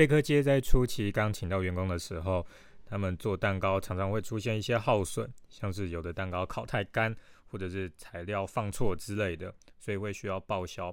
[0.00, 2.46] 贝克街在初期刚请到员工的时候，
[2.86, 7.14] 他们做蛋糕常常会出现一些耗损，像是有的蛋糕烤太干，
[7.48, 10.90] 或者是材料放错之类的，所以会需要报销。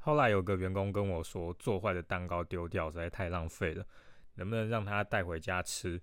[0.00, 3.86] 后来有个员工跟我说，做坏的蛋糕丢掉实在太浪费了，
[4.34, 5.98] 能不能让他带回家吃？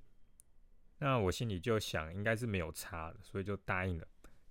[0.98, 4.08] 那我心里就想，应该是没有差的，所以就答应了。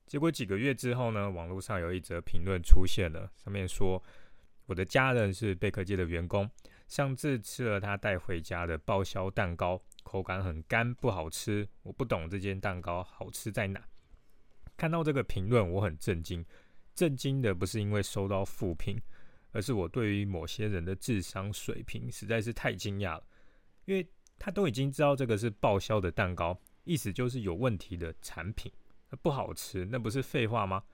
[0.07, 4.01] 结果几个月之后呢，网络上有一则评论出现了，上面说
[4.67, 6.49] 我的家人是贝壳街的员工，
[6.89, 11.69] 上次吃了他带回家的报销蛋糕，口感很干，不好吃。
[11.85, 13.81] 我不懂这件蛋糕好吃在哪。
[14.77, 16.45] 看到这个评论，我很震惊。
[16.97, 19.01] 震惊的不是因为收到负评。
[19.53, 23.25] 而是我对于某些人的智商水平实在是太惊讶了，
[23.87, 24.07] 因为
[24.39, 28.71] 他都已经知道这个是报销的蛋糕，意思就是有问题的产品，
[29.23, 30.85] 不好吃，那不是废话吗？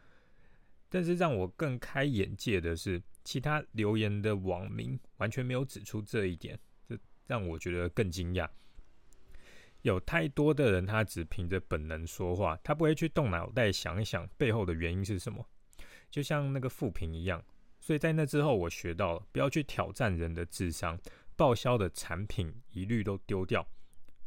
[0.95, 6.57] 但是让我更开眼界的是，其他留言的网民完全没有指出这一点，
[6.89, 8.49] 这让我觉得更惊讶。
[9.83, 15.45] 有太多的人，他只凭着本能说话，他不会去动脑袋想一想背后的原因是什么，
[16.13, 17.45] 就像那个副评一样。
[17.81, 20.97] 所以在那之后，我学到了不要去挑战人的智商，
[21.35, 23.67] 报销的产品一律都丢掉，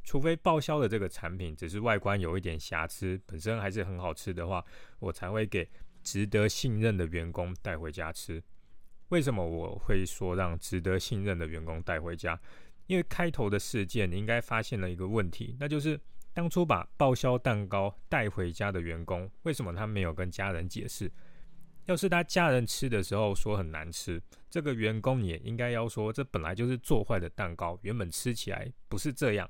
[0.03, 4.65] 除非报销的这个产品只是外观有一点瑕疵，本身还是很好吃的话，
[4.99, 5.65] 我才会给
[6.07, 8.41] 值得信任的员工带回家吃。
[9.09, 12.39] 为什么我会说让值得信任的员工带回家？
[12.85, 15.99] 因为开头的事件你应该发现了一个问题，那就是
[16.33, 21.11] 当初把报销蛋糕带回家的员工，为什么他没有跟家人解释？
[21.87, 29.49] 要是他家人吃的时候说很难吃，这个员工也应该要说，这本来就是做坏的蛋糕，原本吃起来不是这样。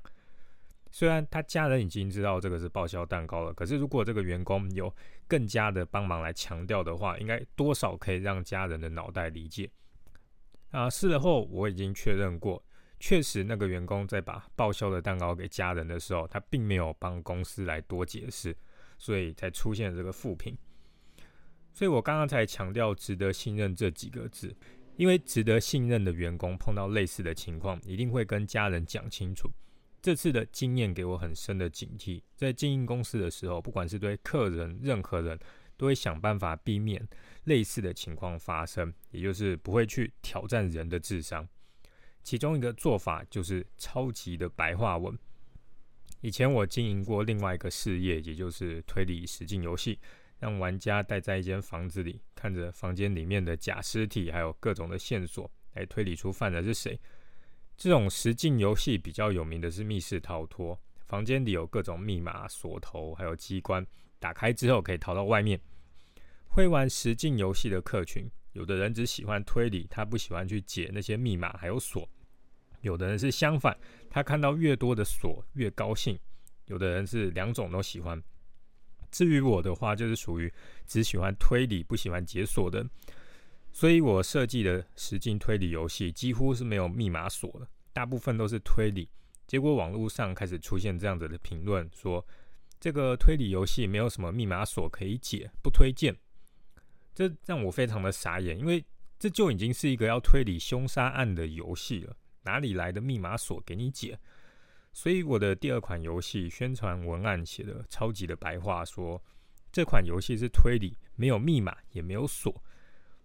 [0.90, 4.92] 虽然他家人已经知道这个是报销蛋糕了，可是如果这个员工有
[5.26, 9.70] 更加的帮忙来强调的话，应该多少可以让家人的脑袋理解。
[10.70, 12.62] 啊，事后我已经确认过，
[13.00, 18.56] 确实那个员工在把报销的蛋糕给家人的时候，他并没有帮公司来多解释，
[18.98, 20.56] 所以才出现这个负评。
[21.72, 24.54] 所以我刚刚才强调“值得信任”这几个字，
[24.96, 29.48] 因为值得信任的员工碰到类似的情况，一定会跟家人讲清楚。
[30.00, 35.38] 这次的经验给我很深的警惕，在经营公司的时候，不管是对客人、任何人，
[35.76, 37.06] 都会想办法避免
[37.44, 41.48] 类似的情况发生，也就是不会去挑战人的智商。
[42.22, 45.18] 其中一个做法就是超级的白话文。
[46.20, 49.98] 以前我经营过另外一个事业，也就是推理实境游戏。
[50.40, 56.96] 让玩家待在一间房子里，看着房间里面的假尸体，还有各种的线索，来推理出犯人是谁。
[57.78, 63.86] 这种实境游戏比较有名的是密室逃脱，房间里有各种密码、锁头，还有机关，
[64.18, 65.60] 打开之后可以逃到外面。
[66.48, 72.02] 会玩实境游戏的客群，有的人只喜欢推理，他不喜欢去解那些密码还有锁；
[72.80, 73.78] 有的人是相反，
[74.10, 76.16] 他看到越多的锁越高兴；
[76.66, 78.20] 有的人是两种都喜欢。
[79.12, 80.52] 至于我的话，就是属于
[80.84, 82.84] 只喜欢推理，不喜欢解锁的，
[83.78, 89.08] 所以我设计的实境推理游戏几乎是没有密码锁的，大部分都是推理。
[89.46, 92.26] 结果网络上开始出现这样子的评论，说
[92.80, 96.12] 这个推理游戏没有什么密码锁可以解，不推荐。
[97.14, 98.84] 这让我非常的傻眼，因为
[99.16, 104.18] 这就已经是一个要推理凶杀案的游戏了，哪里来的密码锁给你解？
[104.92, 109.22] 所以我的第二款游戏宣传文案写的超级的白话，说
[109.70, 112.52] 这款游戏是推理，没有密码，也没有锁。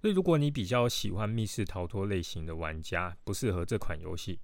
[0.03, 4.37] 所以如果你比较喜欢密室逃脱类型的玩家，不适合这款游戏。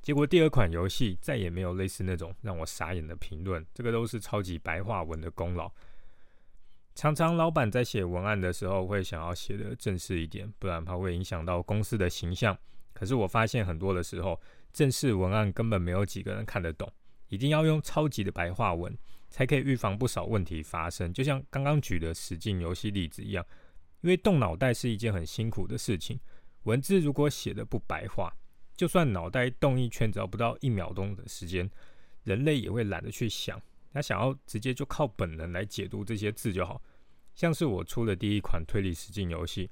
[0.00, 5.68] 结果第二款游戏再也没有类似那种让我傻眼的评论，这个都是超级白话文的功劳。
[6.94, 12.56] 常常老板在写文案的时候会想要写的正式一点，不然怕会影响到公司的形象。
[12.92, 14.40] 可是我发现很多的时候。
[14.72, 16.88] 正式文案根本没有几个人看得懂，
[17.26, 18.96] 一定要用超级的白话文，
[19.28, 21.12] 才可以预防不少问题发生。
[21.12, 23.44] 就像刚刚举的实境游戏例子一样，
[24.00, 26.18] 因为动脑袋是一件很辛苦的事情，
[26.62, 28.34] 文字如果写的不白话，
[28.74, 31.70] 就算脑袋动一圈，只要不到一秒钟的时间，
[32.24, 33.60] 人类也会懒得去想，
[33.92, 36.80] 他想要直接就靠本能来解读这些字就好。
[37.34, 39.70] 像是我出的第一款推理实境游戏，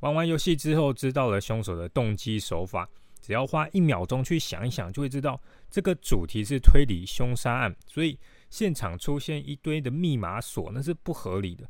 [0.00, 2.88] 玩完游戏之后，知道了凶手的动机手法。
[3.22, 5.38] 只要花一秒钟去想一想，就会知道
[5.70, 8.18] 这个主题是推理凶杀案，所以
[8.48, 11.68] 现场出现一堆的密码锁，那是不合理的。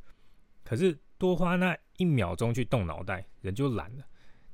[0.62, 4.04] 可是多花那一秒钟去动脑袋，人就懒了，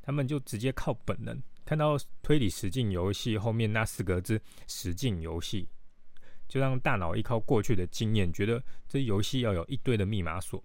[0.03, 5.69] 他们就直接靠本能，看到推理实境游戏后面那四个字“实境游戏”，
[6.49, 10.61] 就让大脑依靠过去的经验，觉得这游戏要有一堆的密码锁。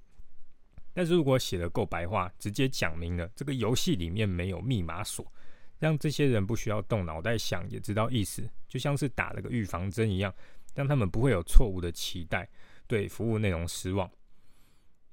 [0.92, 5.31] 但是如果写的够白话，直接讲明了这个游戏里面没有密码锁。
[5.77, 10.33] 让这些人不需要动脑袋想也知道意思，就像是打了个预防针一样，
[10.74, 12.50] 让他们不会有错误的期待，
[12.88, 14.09] 对服务内容失望。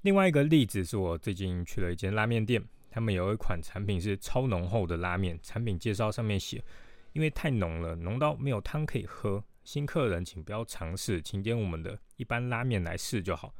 [0.01, 6.63] 另外一个例子是我最近去了一间拉面店，他们有一款产品是超浓厚的拉面，产品介绍上面写，
[7.11, 13.53] 因为太浓了，浓到没有汤可以喝，新客人请不要尝试，请点我们的一般拉面来试就好。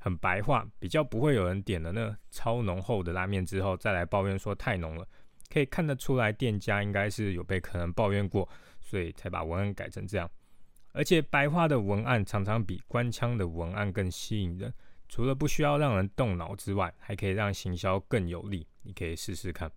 [0.00, 5.06] 很白话，比较不会有人点了那超浓厚的拉面之后再来抱怨说太浓了。
[5.50, 8.48] 可以看得出来，店家应该是有被客人抱怨过，
[8.80, 10.30] 所以才把文案改成这样。
[10.92, 14.72] 而且白话的文案常常比官腔的文案更吸引人，
[15.08, 18.66] 除了不需要让人动脑之外，还可以让行销更有力。
[18.82, 19.70] 你可以试试看。